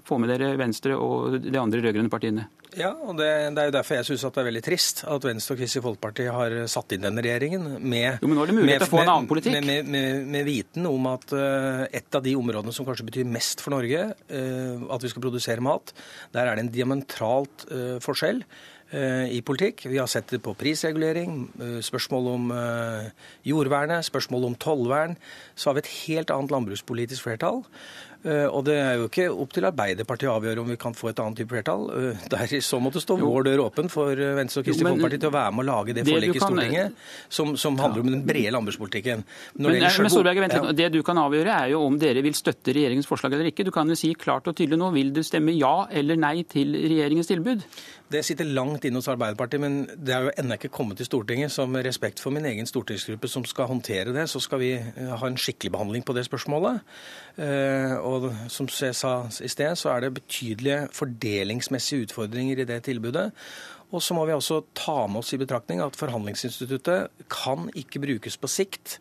får 0.06 0.22
med 0.22 0.30
dere 0.32 0.52
Venstre 0.60 0.94
og 0.94 1.40
de 1.42 1.58
andre 1.58 1.82
rød-grønne 1.82 2.12
partiene. 2.12 2.46
Ja, 2.76 2.92
og 2.92 3.16
det, 3.18 3.28
det, 3.56 3.62
er 3.62 3.70
jo 3.70 3.74
derfor 3.78 3.98
jeg 3.98 4.06
syns 4.10 4.24
det 4.26 4.42
er 4.42 4.46
veldig 4.50 4.62
trist 4.64 5.00
at 5.08 5.24
Venstre 5.24 5.54
og 5.54 5.60
Kristelig 5.62 5.84
Folkeparti 5.86 6.26
har 6.30 6.56
satt 6.70 6.94
inn 6.94 7.06
denne 7.06 7.24
regjeringen 7.24 7.78
med, 7.80 8.20
jo, 8.20 8.28
men 8.28 8.36
nå 8.36 8.44
er 8.44 8.50
det 8.50 8.56
mulighet 8.58 8.84
å 8.84 8.90
få 8.90 9.00
en 9.02 9.12
annen 9.14 9.28
politikk. 9.30 9.56
Med, 9.56 9.68
med, 9.68 9.88
med, 9.88 10.27
viten 10.46 10.86
om 10.88 11.06
at 11.10 11.32
uh, 11.34 11.84
et 11.90 12.14
av 12.14 12.24
de 12.24 12.34
områdene 12.38 12.74
som 12.74 12.86
kanskje 12.86 13.06
betyr 13.08 13.28
mest 13.28 13.62
for 13.64 13.74
Norge, 13.74 14.08
uh, 14.14 14.88
at 14.94 15.04
vi 15.04 15.12
skal 15.12 15.24
produsere 15.24 15.64
mat, 15.64 15.92
der 16.34 16.48
er 16.48 16.58
det 16.58 16.66
en 16.66 16.74
diametralt 16.74 17.68
uh, 17.72 17.96
forskjell 18.04 18.44
i 18.88 19.42
politikk. 19.44 19.82
Vi 19.84 19.98
har 20.00 20.06
sett 20.08 20.30
det 20.32 20.38
på 20.40 20.54
prisregulering, 20.56 21.42
spørsmål 21.84 22.28
om 22.30 22.46
jordvernet, 23.44 24.06
spørsmål 24.06 24.46
om 24.48 24.54
tollvern. 24.56 25.18
Så 25.52 25.68
har 25.68 25.76
vi 25.76 25.82
et 25.82 25.90
helt 26.06 26.32
annet 26.32 26.54
landbrukspolitisk 26.54 27.26
flertall. 27.26 27.60
Eh, 28.26 28.46
og 28.50 28.64
det 28.66 28.74
er 28.74 28.96
jo 28.98 29.04
ikke 29.06 29.28
opp 29.30 29.52
til 29.54 29.66
Arbeiderpartiet 29.68 30.26
å 30.26 30.34
avgjøre 30.40 30.62
om 30.64 30.72
vi 30.72 30.76
kan 30.80 30.94
få 30.96 31.12
et 31.12 31.20
annet 31.22 31.38
type 31.38 31.54
flertall. 31.54 31.84
Eh, 31.94 32.24
der 32.32 32.54
i 32.56 32.58
så 32.64 32.80
måte 32.82 32.98
står 33.02 33.20
vår 33.22 33.46
dør 33.46 33.62
åpen 33.68 33.90
for 33.92 34.10
eh, 34.10 34.32
Venstre 34.34 34.64
og 34.64 34.66
Kristelig 34.66 34.90
Folkeparti 34.90 35.20
til 35.22 35.30
å 35.30 35.34
være 35.36 35.52
med 35.54 35.62
å 35.62 35.66
lage 35.68 35.94
det, 35.94 36.02
det 36.02 36.16
forliket 36.16 36.40
i 36.40 36.42
Stortinget 36.42 37.04
som, 37.38 37.52
som, 37.54 37.78
handler 37.78 38.02
om 38.02 38.10
den 38.10 38.24
brede 38.26 38.50
landbrukspolitikken. 38.56 39.22
Men, 39.54 39.70
men, 39.70 39.86
men 39.86 40.10
Storberg, 40.10 40.42
vent, 40.42 40.56
ja. 40.58 40.74
Det 40.80 40.88
du 40.96 40.98
kan 41.06 41.20
avgjøre, 41.22 41.60
er 41.62 41.74
jo 41.76 41.84
om 41.86 42.00
dere 42.02 42.24
vil 42.26 42.34
støtte 42.34 42.74
regjeringens 42.74 43.06
forslag 43.06 43.38
eller 43.38 43.52
ikke. 43.52 43.68
Du 43.68 43.70
kan 43.74 43.86
jo 43.86 43.98
si 43.98 44.10
klart 44.18 44.50
og 44.50 44.58
tydelig 44.58 44.80
nå, 44.82 44.90
vil 44.98 45.14
du 45.14 45.22
stemme 45.26 45.54
ja 45.54 45.86
eller 45.86 46.18
nei 46.18 46.42
til 46.50 46.74
regjeringens 46.74 47.30
tilbud? 47.30 47.62
Det 48.08 48.22
sitter 48.24 48.48
langt 48.48 48.86
inne 48.88 49.02
hos 49.02 49.08
Arbeiderpartiet, 49.12 49.60
men 49.60 49.82
det 49.92 50.14
er 50.14 50.26
jo 50.26 50.34
ennå 50.40 50.56
ikke 50.56 50.70
kommet 50.72 50.96
til 50.96 51.06
Stortinget. 51.06 51.52
Så 51.52 51.66
med 51.68 51.84
respekt 51.84 52.20
for 52.24 52.32
min 52.32 52.46
egen 52.48 52.66
stortingsgruppe 52.66 53.28
som 53.28 53.44
skal 53.44 53.68
håndtere 53.68 54.14
det, 54.16 54.28
så 54.32 54.40
skal 54.40 54.62
vi 54.62 54.70
ha 54.78 55.26
en 55.28 55.36
skikkelig 55.36 55.72
behandling 55.74 56.06
på 56.08 56.16
det 56.16 56.24
spørsmålet. 56.24 56.80
Og 58.00 58.30
som 58.48 58.70
jeg 58.80 58.96
sa 58.96 59.12
i 59.44 59.52
sted, 59.52 59.76
så 59.76 59.92
er 59.92 60.06
det 60.06 60.14
betydelige 60.22 60.86
fordelingsmessige 60.92 62.08
utfordringer 62.08 62.64
i 62.64 62.68
det 62.68 62.82
tilbudet. 62.88 63.30
Og 63.88 64.04
så 64.04 64.16
må 64.16 64.26
vi 64.28 64.34
også 64.36 64.60
ta 64.76 65.06
med 65.08 65.22
oss 65.22 65.32
i 65.32 65.40
betraktning 65.40 65.80
at 65.80 65.96
forhandlingsinstituttet 65.96 67.24
kan 67.32 67.70
ikke 67.78 68.02
brukes 68.02 68.36
på 68.40 68.50
sikt 68.52 68.98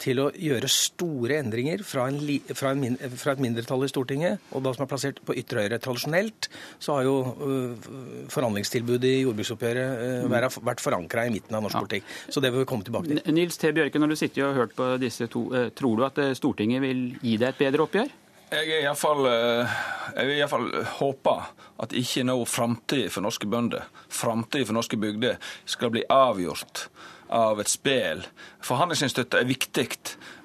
til 0.00 0.20
å 0.22 0.30
gjøre 0.32 0.68
store 0.72 1.36
endringer 1.42 1.82
fra, 1.84 2.06
en, 2.08 2.20
fra, 2.56 2.70
en, 2.72 2.96
fra 3.20 3.34
et 3.34 3.42
mindretall 3.44 3.84
i 3.84 3.90
Stortinget, 3.90 4.40
og 4.56 4.64
da 4.64 4.72
som 4.72 4.86
er 4.86 4.88
plassert 4.88 5.20
på 5.28 5.36
ytre 5.36 5.66
høyre. 5.66 5.80
Tradisjonelt 5.82 6.48
så 6.80 6.96
har 6.96 7.04
jo 7.04 7.18
uh, 7.36 7.90
forhandlingstilbudet 8.32 9.10
i 9.10 9.20
jordbruksoppgjøret 9.26 10.24
uh, 10.24 10.56
vært 10.70 10.80
forankra 10.80 11.26
i 11.28 11.34
midten 11.34 11.58
av 11.58 11.66
norsk 11.66 11.76
ja. 11.76 11.84
politikk. 11.84 12.08
Så 12.32 12.40
det 12.40 12.54
vil 12.54 12.64
vi 12.64 12.70
komme 12.72 12.88
tilbake 12.88 13.12
til. 13.12 13.22
Nils 13.36 13.60
T. 13.60 13.74
Bjørke, 13.76 14.00
når 14.00 14.14
du 14.14 14.20
sitter 14.22 14.46
og 14.46 14.54
har 14.54 14.64
hørt 14.64 14.74
på 14.78 14.88
disse 15.04 15.28
to, 15.28 15.50
uh, 15.52 15.68
tror 15.76 16.00
du 16.00 16.08
at 16.08 16.24
Stortinget 16.40 16.80
vil 16.86 17.06
gi 17.20 17.36
deg 17.36 17.52
et 17.52 17.64
bedre 17.66 17.84
oppgjør? 17.84 18.16
Jeg 18.50 18.66
er 18.66 18.82
iallfall 18.82 19.28
eh, 19.30 19.74
Jeg 20.16 20.40
iallfall 20.40 20.66
håpe 20.98 21.36
at 21.80 21.94
ikke 21.96 22.24
nå 22.26 22.34
framtida 22.50 23.08
for 23.12 23.24
norske 23.24 23.46
bønder, 23.48 23.86
framtida 24.12 24.66
for 24.68 24.76
norske 24.76 24.98
bygder, 25.00 25.38
skal 25.64 25.92
bli 25.94 26.02
avgjort 26.12 26.88
av 27.30 27.60
et 27.62 27.70
spill. 27.70 28.24
Forhandlingsinstituttet 28.66 29.38
er 29.38 29.46
viktig, 29.48 29.86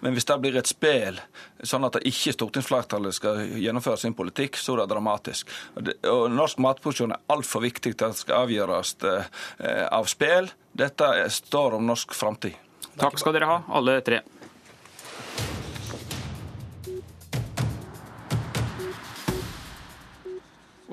men 0.05 0.13
hvis 0.15 0.27
det 0.29 0.37
blir 0.39 0.55
et 0.55 0.69
spill 0.69 1.17
sånn 1.65 1.87
at 1.87 1.97
ikke 2.05 2.35
stortingsflertallet 2.37 3.17
skal 3.17 3.41
gjennomføre 3.57 3.99
sin 3.99 4.15
politikk, 4.15 4.61
så 4.61 4.75
er 4.77 4.83
det 4.83 4.93
dramatisk. 4.93 5.51
Og 5.75 6.29
norsk 6.31 6.61
matproduksjon 6.63 7.17
er 7.17 7.25
altfor 7.33 7.65
viktig 7.65 7.95
til 7.97 8.07
at 8.07 8.15
det 8.15 8.21
skal 8.21 8.45
avgjøres 8.45 8.95
eh, 9.01 9.83
av 9.89 10.07
spill. 10.11 10.51
Dette 10.71 11.11
står 11.33 11.79
om 11.79 11.89
norsk 11.89 12.15
framtid. 12.15 12.55
Takk 13.01 13.19
skal 13.19 13.35
dere 13.35 13.49
ha, 13.49 13.59
alle 13.75 13.99
tre. 14.05 14.21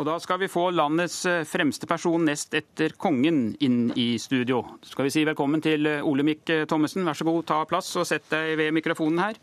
Og 0.02 0.06
da 0.08 0.16
skal 0.18 0.40
vi 0.42 0.48
få 0.50 0.64
landets 0.74 1.20
eh, 1.30 1.44
fremste 1.46 1.86
person 1.86 2.24
nest 2.26 2.56
etter 2.58 2.96
kongen 2.98 3.52
inn 3.62 3.92
i 3.94 4.16
studio. 4.18 4.64
Så 4.82 4.96
skal 4.96 5.06
vi 5.06 5.12
si 5.14 5.22
velkommen 5.28 5.62
til 5.62 5.86
eh, 5.86 6.00
Olemic 6.02 6.50
eh, 6.50 6.64
Thommessen. 6.66 7.04
Vær 7.06 7.14
så 7.14 7.26
god, 7.28 7.44
ta 7.46 7.60
plass 7.70 7.92
og 8.00 8.08
sett 8.10 8.26
deg 8.32 8.56
ved 8.58 8.74
mikrofonen 8.74 9.20
her. 9.22 9.38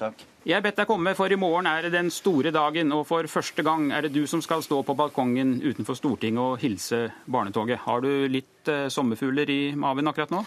Takk. 0.00 0.24
Jeg 0.50 0.64
bedt 0.64 0.82
deg 0.82 0.90
komme, 0.90 1.14
for 1.14 1.30
i 1.30 1.38
morgen 1.38 1.68
er 1.70 1.86
det 1.86 1.92
den 1.94 2.10
store 2.10 2.50
dagen, 2.50 2.90
og 2.96 3.04
for 3.06 3.30
første 3.30 3.62
gang 3.62 3.92
er 3.94 4.08
det 4.08 4.10
du 4.16 4.24
som 4.26 4.42
skal 4.42 4.66
stå 4.66 4.80
på 4.82 4.98
balkongen 4.98 5.60
utenfor 5.62 5.94
Stortinget 6.00 6.42
og 6.42 6.58
hilse 6.64 7.04
barnetoget. 7.30 7.84
Har 7.86 8.02
du 8.02 8.10
litt 8.26 8.74
sommerfugler 8.90 9.52
i 9.52 9.60
maven 9.78 10.10
akkurat 10.10 10.34
nå? 10.34 10.42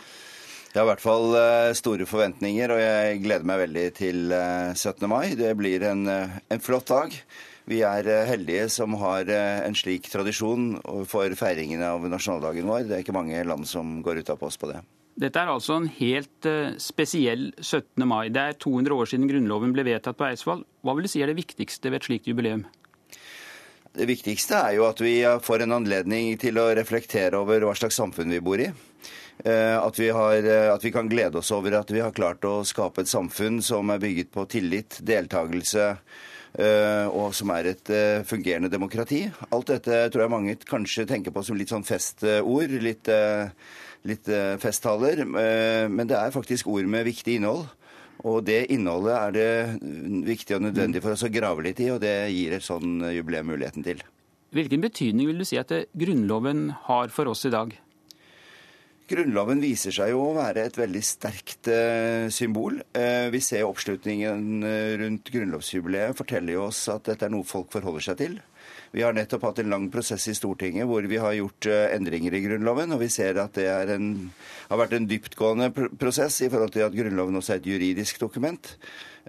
Jeg 0.73 0.81
har 0.81 0.87
i 0.87 0.89
hvert 0.89 1.03
fall 1.05 1.35
store 1.77 2.05
forventninger, 2.09 2.71
og 2.73 2.79
jeg 2.81 3.19
gleder 3.21 3.45
meg 3.45 3.59
veldig 3.67 3.87
til 3.93 4.31
17. 4.33 5.05
mai. 5.11 5.35
Det 5.37 5.51
blir 5.59 5.85
en, 5.85 6.07
en 6.09 6.63
flott 6.63 6.89
dag. 6.89 7.13
Vi 7.69 7.79
er 7.87 8.07
eh, 8.11 8.25
heldige 8.27 8.67
som 8.71 8.97
har 8.99 9.29
eh, 9.31 9.61
en 9.63 9.75
slik 9.77 10.09
tradisjon 10.11 10.73
for 11.07 11.31
feiringen 11.39 11.83
av 11.85 12.03
nasjonaldagen 12.11 12.67
vår. 12.67 12.89
Det 12.89 12.97
er 12.97 13.05
ikke 13.05 13.15
mange 13.15 13.39
land 13.47 13.67
som 13.69 14.01
går 14.03 14.23
utapå 14.23 14.49
oss 14.49 14.59
på 14.59 14.71
det. 14.71 14.81
Dette 15.23 15.39
er 15.39 15.51
altså 15.53 15.77
en 15.77 15.87
helt 15.99 16.47
eh, 16.49 16.75
spesiell 16.81 17.51
17. 17.61 18.03
mai. 18.09 18.27
Det 18.33 18.43
er 18.43 18.59
200 18.59 18.97
år 18.97 19.11
siden 19.13 19.29
Grunnloven 19.31 19.75
ble 19.75 19.85
vedtatt 19.87 20.19
på 20.19 20.27
Eidsvoll. 20.27 20.65
Hva 20.83 20.97
vil 20.97 21.07
du 21.07 21.13
si 21.13 21.23
er 21.23 21.31
det 21.31 21.39
viktigste 21.39 21.91
ved 21.91 22.01
et 22.01 22.09
slikt 22.09 22.27
jubileum? 22.27 22.65
Det 23.93 24.09
viktigste 24.09 24.57
er 24.57 24.79
jo 24.79 24.87
at 24.89 24.99
vi 25.05 25.19
får 25.45 25.63
en 25.63 25.77
anledning 25.77 26.33
til 26.41 26.57
å 26.57 26.71
reflektere 26.75 27.37
over 27.39 27.63
hva 27.63 27.75
slags 27.77 27.99
samfunn 28.01 28.33
vi 28.33 28.41
bor 28.43 28.59
i. 28.59 28.71
At 29.43 29.97
vi, 29.97 30.11
har, 30.13 30.45
at 30.75 30.83
vi, 30.85 30.91
kan 30.93 31.07
glede 31.09 31.39
oss 31.39 31.49
over 31.51 31.73
at 31.79 31.89
vi 31.91 31.99
har 31.99 32.13
klart 32.15 32.45
å 32.45 32.61
skape 32.63 33.01
et 33.01 33.09
samfunn 33.09 33.57
som 33.65 33.89
er 33.91 33.99
bygget 33.99 34.29
på 34.31 34.45
tillit, 34.51 34.99
deltakelse, 35.03 35.87
Eh, 36.53 37.07
og 37.09 37.31
som 37.33 37.49
er 37.55 37.71
et 37.71 37.89
eh, 37.89 38.23
fungerende 38.29 38.69
demokrati. 38.69 39.23
Alt 39.49 39.71
dette 39.71 40.03
tror 40.13 40.23
jeg 40.23 40.33
mange 40.33 40.53
kanskje 40.69 41.07
tenker 41.09 41.33
på 41.33 41.41
som 41.45 41.57
litt 41.57 41.71
sånn 41.73 41.85
festord, 41.87 42.75
litt, 42.83 43.09
eh, 43.09 43.49
litt 44.05 44.29
festtaler. 44.61 45.23
Men 45.25 46.09
det 46.09 46.19
er 46.19 46.35
faktisk 46.35 46.67
ord 46.69 46.89
med 46.91 47.07
viktig 47.07 47.39
innhold. 47.39 47.65
Og 48.23 48.43
det 48.45 48.67
innholdet 48.71 49.15
er 49.17 49.31
det 49.33 49.47
viktig 50.27 50.57
og 50.57 50.67
nødvendig 50.67 51.01
for 51.01 51.15
oss 51.15 51.25
å 51.25 51.31
grave 51.33 51.63
litt 51.65 51.81
i, 51.81 51.89
og 51.91 52.03
det 52.03 52.13
gir 52.31 52.53
et 52.55 52.63
sånn 52.63 53.01
jubileum 53.15 53.49
muligheten 53.49 53.83
til. 53.83 54.03
Hvilken 54.53 54.83
betydning 54.83 55.31
vil 55.31 55.41
du 55.41 55.47
si 55.47 55.57
at 55.57 55.73
Grunnloven 55.97 56.67
har 56.85 57.09
for 57.15 57.31
oss 57.31 57.47
i 57.49 57.51
dag? 57.55 57.73
Grunnloven 59.03 59.59
viser 59.59 59.91
seg 59.91 60.13
jo 60.13 60.21
å 60.29 60.35
være 60.37 60.63
et 60.63 60.77
veldig 60.79 61.01
sterkt 61.03 61.67
eh, 61.71 62.29
symbol. 62.31 62.77
Eh, 62.95 63.27
vi 63.33 63.41
ser 63.43 63.65
oppslutningen 63.67 64.63
eh, 64.63 64.93
rundt 65.01 65.27
grunnlovsjubileet 65.33 66.15
forteller 66.15 66.55
jo 66.55 66.69
oss 66.69 66.85
at 66.91 67.09
dette 67.09 67.27
er 67.27 67.33
noe 67.33 67.47
folk 67.47 67.73
forholder 67.75 68.05
seg 68.05 68.21
til. 68.21 68.39
Vi 68.95 69.03
har 69.03 69.15
nettopp 69.17 69.43
hatt 69.49 69.59
en 69.59 69.73
lang 69.73 69.89
prosess 69.91 70.29
i 70.31 70.37
Stortinget 70.37 70.87
hvor 70.87 71.03
vi 71.09 71.19
har 71.19 71.35
gjort 71.35 71.67
endringer 71.67 72.37
i 72.37 72.43
Grunnloven, 72.45 72.95
og 72.95 73.01
vi 73.03 73.09
ser 73.11 73.41
at 73.41 73.57
det 73.59 73.67
en, 73.91 74.11
har 74.69 74.79
vært 74.79 74.95
en 74.95 75.07
dyptgående 75.09 75.71
prosess 75.99 76.39
i 76.45 76.49
forhold 76.53 76.71
til 76.75 76.85
at 76.85 76.95
Grunnloven 76.95 77.41
også 77.41 77.57
er 77.57 77.63
et 77.63 77.71
juridisk 77.73 78.21
dokument. 78.21 78.69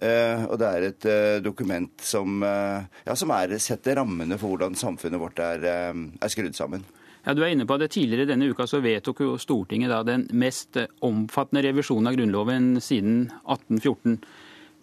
Og 0.04 0.54
det 0.61 0.69
er 0.69 0.87
et 0.90 1.07
dokument 1.43 2.04
som, 2.04 2.45
ja, 2.45 3.16
som 3.16 3.33
er, 3.33 3.57
setter 3.62 3.97
rammene 4.02 4.37
for 4.37 4.52
hvordan 4.52 4.76
samfunnet 4.76 5.23
vårt 5.23 5.40
er, 5.43 5.64
er 5.64 6.35
skrudd 6.35 6.54
sammen. 6.61 6.85
Ja, 7.25 7.33
du 7.33 7.40
er 7.40 7.54
inne 7.54 7.64
på 7.64 7.78
det. 7.81 7.88
Tidligere 7.95 8.28
denne 8.28 8.50
uka 8.52 8.66
så 8.69 8.83
vedtok 8.85 9.23
jo 9.25 9.38
Stortinget 9.40 9.88
da 9.88 10.02
den 10.04 10.26
mest 10.37 10.76
omfattende 11.04 11.62
revisjonen 11.64 12.11
av 12.11 12.19
Grunnloven 12.19 12.75
siden 12.85 13.31
1814. 13.47 14.19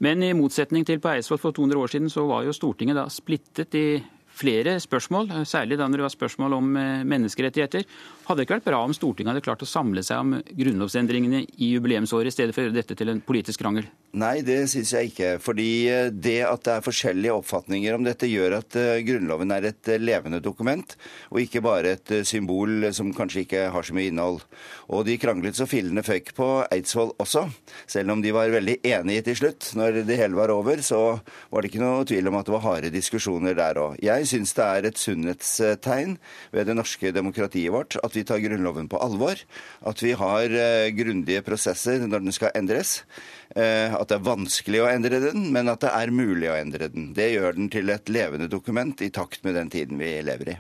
Men 0.02 0.26
i 0.26 0.32
motsetning 0.34 0.88
til 0.88 0.98
på 1.02 1.12
Eidsvoll 1.12 1.38
for 1.44 1.54
200 1.54 1.78
år 1.78 1.94
siden, 1.94 2.10
så 2.10 2.26
var 2.26 2.48
jo 2.48 2.56
Stortinget 2.58 2.98
da 2.98 3.06
splittet 3.14 3.78
i 3.78 3.86
flere 4.42 4.80
spørsmål, 4.82 5.30
særlig 5.46 5.78
da 5.78 5.86
når 5.86 6.02
det 6.02 6.08
var 6.08 6.16
spørsmål 6.16 6.56
om 6.58 6.78
eh, 6.80 7.04
menneskerettigheter. 7.06 7.86
Hadde 8.26 8.40
det 8.40 8.48
ikke 8.48 8.58
vært 8.58 8.70
bra 8.72 8.80
om 8.88 8.96
Stortinget 8.96 9.36
hadde 9.36 9.46
klart 9.46 9.62
å 9.62 9.70
samle 9.70 10.02
seg 10.08 10.24
om 10.24 10.40
grunnlovsendringene 10.50 11.44
i 11.46 11.74
jubileumsåret, 11.76 12.32
i 12.32 12.34
stedet 12.40 12.56
for 12.56 12.64
å 12.64 12.70
gjøre 12.70 12.80
dette 12.80 12.98
til 12.98 13.14
en 13.14 13.22
politisk 13.22 13.62
krangel? 13.62 13.86
Nei, 14.12 14.42
det 14.44 14.66
syns 14.68 14.90
jeg 14.92 15.12
ikke. 15.14 15.28
Fordi 15.40 15.70
eh, 15.88 16.10
det 16.12 16.42
at 16.44 16.66
det 16.66 16.74
er 16.74 16.84
forskjellige 16.84 17.36
oppfatninger 17.40 17.96
om 17.96 18.04
dette, 18.04 18.28
gjør 18.28 18.58
at 18.58 18.76
eh, 18.76 19.00
Grunnloven 19.08 19.54
er 19.56 19.70
et 19.70 19.88
eh, 19.88 20.02
levende 20.04 20.42
dokument, 20.44 20.98
og 21.32 21.40
ikke 21.40 21.62
bare 21.64 21.94
et 21.96 22.12
symbol 22.28 22.90
som 22.92 23.14
kanskje 23.16 23.46
ikke 23.46 23.62
har 23.72 23.88
så 23.88 23.96
mye 23.96 24.12
innhold. 24.12 24.44
Og 24.92 25.06
de 25.08 25.16
kranglet 25.22 25.56
så 25.56 25.68
fillene 25.70 26.04
føyk 26.04 26.34
på 26.36 26.50
Eidsvoll 26.68 27.14
også. 27.24 27.46
Selv 27.88 28.12
om 28.12 28.24
de 28.24 28.36
var 28.36 28.52
veldig 28.52 28.82
enige 28.84 29.30
til 29.30 29.40
slutt. 29.46 29.72
Når 29.80 30.02
det 30.04 30.20
hele 30.20 30.36
var 30.36 30.52
over, 30.52 30.84
så 30.84 31.22
var 31.48 31.64
det 31.64 31.72
ikke 31.72 31.86
noe 31.86 32.04
tvil 32.10 32.28
om 32.28 32.42
at 32.42 32.52
det 32.52 32.56
var 32.58 32.66
harde 32.68 32.92
diskusjoner 32.92 33.56
der 33.56 33.80
òg. 33.80 33.96
Jeg 34.04 34.28
syns 34.28 34.52
det 34.60 34.68
er 34.68 34.90
et 34.92 35.00
sunnhetstegn 35.00 36.18
ved 36.52 36.68
det 36.68 36.76
norske 36.76 37.14
demokratiet 37.16 37.72
vårt 37.72 37.96
at 38.04 38.18
vi 38.18 38.28
tar 38.28 38.44
Grunnloven 38.44 38.92
på 38.92 39.00
alvor. 39.00 39.40
At 39.88 40.04
vi 40.04 40.12
har 40.20 40.52
grundige 41.00 41.48
prosesser 41.48 42.04
når 42.04 42.28
den 42.28 42.36
skal 42.36 42.52
endres. 42.60 43.00
Eh, 43.56 43.92
at 43.92 44.08
det 44.08 44.16
er 44.16 44.24
vanskelig 44.24 44.80
å 44.80 44.88
endre 44.88 45.20
den, 45.26 45.50
men 45.52 45.68
at 45.72 45.84
det 45.84 45.92
er 45.92 46.14
mulig 46.16 46.48
å 46.48 46.56
endre 46.56 46.88
den. 46.92 47.12
Det 47.18 47.34
gjør 47.34 47.58
den 47.58 47.72
til 47.74 47.92
et 47.92 48.12
levende 48.12 48.48
dokument 48.52 49.02
i 49.04 49.12
takt 49.12 49.44
med 49.44 49.58
den 49.60 49.72
tiden 49.74 50.00
vi 50.00 50.14
lever 50.24 50.54
i. 50.54 50.58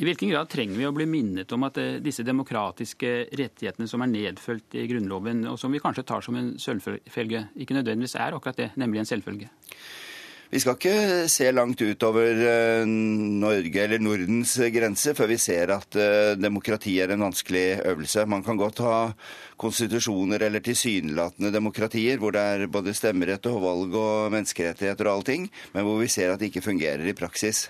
I 0.00 0.06
hvilken 0.08 0.30
grad 0.32 0.48
trenger 0.48 0.78
vi 0.80 0.86
å 0.88 0.94
bli 0.96 1.04
minnet 1.06 1.50
om 1.52 1.66
at 1.68 1.78
eh, 1.78 1.98
disse 2.02 2.24
demokratiske 2.26 3.12
rettighetene 3.36 3.88
som 3.90 4.02
er 4.02 4.10
nedfølt 4.10 4.78
i 4.80 4.86
Grunnloven, 4.90 5.44
og 5.52 5.58
som 5.60 5.70
vi 5.70 5.82
kanskje 5.82 6.06
tar 6.08 6.24
som 6.24 6.38
en 6.40 6.54
selvfølge, 6.58 7.44
ikke 7.60 7.76
nødvendigvis 7.76 8.16
er 8.18 8.34
akkurat 8.34 8.58
det, 8.58 8.70
nemlig 8.80 9.04
en 9.04 9.10
selvfølge? 9.12 9.50
Vi 10.50 10.58
skal 10.58 10.74
ikke 10.74 11.28
se 11.30 11.46
langt 11.54 11.78
utover 11.78 12.40
eh, 12.42 12.80
Norge 12.82 13.84
eller 13.84 14.02
Nordens 14.02 14.56
grense 14.74 15.12
før 15.14 15.30
vi 15.30 15.36
ser 15.38 15.70
at 15.70 15.94
eh, 15.94 16.32
demokrati 16.34 16.96
er 16.98 17.12
en 17.14 17.22
vanskelig 17.22 17.78
øvelse. 17.86 18.24
Man 18.26 18.42
kan 18.42 18.58
godt 18.58 18.82
ha 18.82 18.96
konstitusjoner 19.62 20.42
eller 20.42 20.64
tilsynelatende 20.66 21.52
demokratier 21.54 22.18
hvor 22.18 22.34
det 22.34 22.42
er 22.42 22.66
både 22.66 22.96
stemmerett 22.98 23.46
og 23.46 23.62
valg 23.62 23.94
og 23.94 24.34
menneskerettigheter 24.34 25.06
og 25.06 25.20
allting, 25.20 25.46
men 25.76 25.86
hvor 25.86 26.02
vi 26.02 26.10
ser 26.10 26.34
at 26.34 26.42
det 26.42 26.50
ikke 26.50 26.66
fungerer 26.66 27.06
i 27.06 27.14
praksis. 27.14 27.68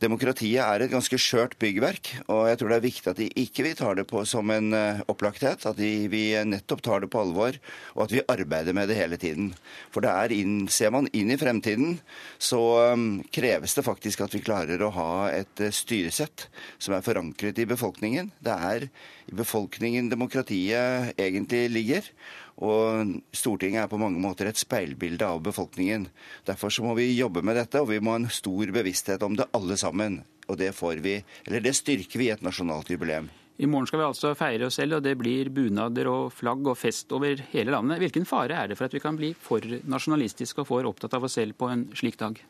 Demokratiet 0.00 0.62
er 0.64 0.80
et 0.80 0.92
ganske 0.92 1.18
skjørt 1.20 1.58
byggverk, 1.60 2.08
og 2.32 2.46
jeg 2.48 2.56
tror 2.56 2.72
det 2.72 2.76
er 2.78 2.84
viktig 2.86 3.10
at 3.10 3.18
de 3.18 3.26
ikke 3.42 3.66
vi 3.66 3.74
tar 3.76 3.98
det 3.98 4.06
på 4.08 4.22
som 4.24 4.48
en 4.54 4.72
uh, 4.72 5.02
opplagthet. 5.12 5.66
At 5.68 5.76
de, 5.76 5.90
vi 6.08 6.22
nettopp 6.48 6.80
tar 6.86 7.04
det 7.04 7.10
på 7.12 7.20
alvor, 7.20 7.58
og 7.92 8.06
at 8.06 8.14
vi 8.14 8.24
arbeider 8.32 8.76
med 8.76 8.88
det 8.88 8.96
hele 8.96 9.18
tiden. 9.20 9.50
For 9.92 10.00
det 10.00 10.14
er 10.14 10.32
inn, 10.38 10.54
ser 10.72 10.94
man 10.94 11.10
inn 11.12 11.34
i 11.34 11.38
fremtiden, 11.40 11.98
så 12.40 12.62
um, 12.94 13.20
kreves 13.28 13.76
det 13.76 13.84
faktisk 13.84 14.24
at 14.24 14.36
vi 14.36 14.40
klarer 14.46 14.80
å 14.80 14.92
ha 14.96 15.12
et 15.36 15.66
styresett 15.76 16.48
som 16.80 16.96
er 16.96 17.04
forankret 17.04 17.60
i 17.60 17.68
befolkningen. 17.68 18.32
Det 18.40 18.56
er 18.56 18.88
i 19.28 19.36
befolkningen 19.36 20.08
demokratiet 20.08 21.12
egentlig 21.20 21.66
ligger. 21.76 22.08
Og 22.60 23.14
Stortinget 23.32 23.84
er 23.84 23.90
på 23.90 24.00
mange 24.00 24.20
måter 24.20 24.50
et 24.50 24.60
speilbilde 24.60 25.24
av 25.24 25.40
befolkningen. 25.44 26.08
Derfor 26.48 26.72
så 26.72 26.84
må 26.84 26.94
vi 26.98 27.08
jobbe 27.14 27.42
med 27.46 27.56
dette, 27.56 27.80
og 27.80 27.88
vi 27.92 28.00
må 28.04 28.14
ha 28.14 28.20
en 28.20 28.32
stor 28.32 28.72
bevissthet 28.74 29.24
om 29.24 29.38
det 29.38 29.48
alle 29.56 29.78
sammen. 29.80 30.20
Og 30.50 30.58
det 30.60 30.72
får 30.76 31.00
vi, 31.04 31.20
eller 31.46 31.64
det 31.64 31.76
styrker 31.78 32.20
vi 32.20 32.28
i 32.28 32.34
et 32.34 32.44
nasjonalt 32.44 32.90
jubileum. 32.92 33.30
I 33.60 33.68
morgen 33.68 33.86
skal 33.88 34.00
vi 34.00 34.06
altså 34.06 34.32
feire 34.38 34.70
oss 34.70 34.78
selv, 34.80 34.96
og 34.96 35.04
det 35.04 35.18
blir 35.20 35.50
bunader 35.52 36.08
og 36.08 36.30
flagg 36.32 36.64
og 36.72 36.78
fest 36.80 37.12
over 37.12 37.42
hele 37.52 37.74
landet. 37.74 38.00
Hvilken 38.00 38.24
fare 38.28 38.56
er 38.56 38.70
det 38.70 38.78
for 38.78 38.88
at 38.88 38.96
vi 38.96 39.02
kan 39.04 39.18
bli 39.20 39.34
for 39.36 39.64
nasjonalistiske 39.84 40.62
og 40.62 40.68
for 40.70 40.88
opptatt 40.88 41.16
av 41.18 41.28
oss 41.28 41.36
selv 41.36 41.58
på 41.60 41.68
en 41.68 41.84
slik 41.96 42.16
dag? 42.20 42.40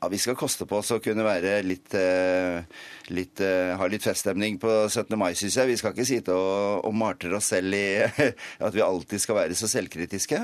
Ja, 0.00 0.08
Vi 0.08 0.18
skal 0.18 0.36
koste 0.38 0.66
på 0.68 0.78
oss 0.78 0.92
å 0.94 1.00
kunne 1.02 1.24
være 1.26 1.56
litt, 1.66 1.90
eh, 1.94 2.62
litt, 3.10 3.40
eh, 3.40 3.74
ha 3.76 3.86
litt 3.90 4.04
feststemning 4.04 4.58
på 4.62 4.70
17. 4.88 5.16
mai, 5.18 5.32
syns 5.34 5.56
jeg. 5.56 5.66
Vi 5.66 5.76
skal 5.76 5.92
ikke 5.92 6.06
sitte 6.06 6.36
og, 6.38 6.84
og 6.86 6.94
martre 6.94 7.34
oss 7.34 7.50
selv 7.50 7.74
i 7.74 8.06
at 8.66 8.74
vi 8.74 8.84
alltid 8.84 9.18
skal 9.18 9.40
være 9.40 9.58
så 9.58 9.66
selvkritiske. 9.66 10.38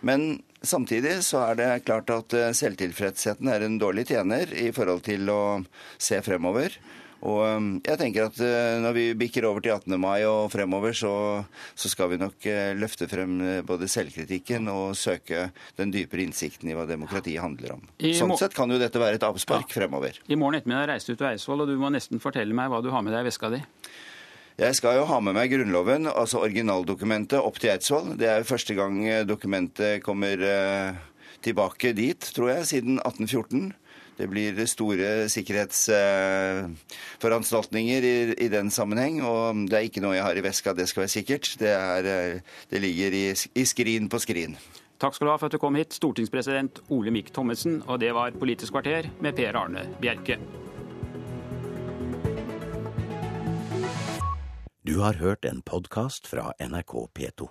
Men 0.00 0.42
samtidig 0.62 1.18
så 1.22 1.44
er 1.50 1.60
det 1.60 1.84
klart 1.84 2.08
at 2.08 2.32
eh, 2.32 2.52
selvtilfredsheten 2.56 3.52
er 3.52 3.66
en 3.66 3.76
dårlig 3.78 4.06
tjener 4.08 4.48
i 4.56 4.70
forhold 4.72 5.04
til 5.04 5.28
å 5.28 5.42
se 6.00 6.22
fremover. 6.24 6.72
Og 7.24 7.40
um, 7.56 7.68
jeg 7.80 7.96
tenker 8.00 8.26
at 8.26 8.38
uh, 8.42 8.76
når 8.84 8.96
vi 8.96 9.04
bikker 9.16 9.46
over 9.48 9.64
til 9.64 9.72
18. 9.72 9.96
mai 10.00 10.26
og 10.28 10.50
fremover, 10.52 10.92
så, 10.96 11.12
så 11.72 11.88
skal 11.88 12.10
vi 12.12 12.20
nok 12.20 12.36
uh, 12.44 12.72
løfte 12.76 13.08
frem 13.08 13.38
uh, 13.40 13.60
både 13.64 13.88
selvkritikken 13.88 14.68
og 14.72 14.92
søke 14.98 15.48
den 15.78 15.94
dypere 15.94 16.26
innsikten 16.26 16.68
i 16.68 16.76
hva 16.76 16.84
demokratiet 16.88 17.40
handler 17.40 17.78
om. 17.78 17.86
Sånn 18.16 18.34
sett 18.40 18.56
kan 18.56 18.70
jo 18.72 18.80
dette 18.80 19.00
være 19.00 19.16
et 19.16 19.24
avspark 19.24 19.70
ja. 19.72 19.78
fremover. 19.80 20.20
I 20.28 20.36
morgen 20.36 20.60
ettermiddag 20.60 20.92
reiser 20.92 21.14
du 21.14 21.22
til 21.22 21.30
Eidsvoll, 21.32 21.64
og 21.64 21.72
du 21.72 21.78
må 21.80 21.92
nesten 21.94 22.20
fortelle 22.20 22.56
meg 22.56 22.68
hva 22.72 22.82
du 22.84 22.90
har 22.92 23.04
med 23.06 23.16
deg 23.16 23.24
i 23.24 23.30
veska 23.30 23.52
di. 23.54 23.62
Jeg 24.60 24.76
skal 24.78 25.00
jo 25.00 25.06
ha 25.08 25.16
med 25.24 25.34
meg 25.34 25.48
Grunnloven, 25.50 26.06
altså 26.12 26.44
originaldokumentet, 26.44 27.40
opp 27.40 27.56
til 27.58 27.72
Eidsvoll. 27.72 28.12
Det 28.20 28.28
er 28.30 28.42
jo 28.42 28.50
første 28.52 28.76
gang 28.76 29.00
dokumentet 29.26 30.04
kommer 30.04 30.44
tilbake 31.44 31.92
dit, 31.96 32.28
tror 32.36 32.52
jeg, 32.52 32.68
siden 32.68 33.00
1814. 33.00 33.72
Det 34.14 34.28
blir 34.30 34.54
store 34.70 35.26
sikkerhetsforanstaltninger 35.32 38.02
i, 38.02 38.34
i, 38.46 38.48
den 38.52 38.70
sammenheng. 38.70 39.22
Og 39.26 39.66
det 39.70 39.76
er 39.78 39.84
ikke 39.88 40.00
noe 40.04 40.16
jeg 40.16 40.26
har 40.26 40.36
i 40.38 40.44
veska, 40.44 40.72
det 40.76 40.88
skal 40.90 41.02
være 41.04 41.16
sikkert. 41.16 41.44
Det, 41.60 41.72
er, 41.74 42.02
det 42.70 42.78
ligger 42.82 43.10
i, 43.10 43.34
i, 43.34 43.64
skrin 43.66 44.08
på 44.10 44.18
skrin. 44.22 44.56
Takk 45.02 45.14
skal 45.16 45.26
du 45.26 45.30
ha 45.32 45.38
for 45.40 45.46
at 45.50 45.56
du 45.56 45.60
kom 45.60 45.74
hit, 45.78 45.92
stortingspresident 45.96 46.74
Olemic 46.94 47.26
Thommessen. 47.34 47.74
Og 47.88 48.00
det 48.00 48.12
var 48.14 48.30
Politisk 48.38 48.72
kvarter 48.76 49.02
med 49.24 49.32
Per 49.34 49.52
Arne 49.58 49.82
Bjerke. 50.00 50.36
Du 54.84 55.00
har 55.00 55.16
hørt 55.16 55.48
en 55.48 55.62
podkast 55.64 56.28
fra 56.28 56.52
NRK 56.60 57.08
P2. 57.16 57.48